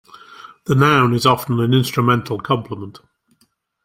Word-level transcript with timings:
The 0.65 0.73
noun 0.73 1.13
is 1.13 1.27
often 1.27 1.59
an 1.59 1.75
instrumental 1.75 2.39
complement. 2.39 3.01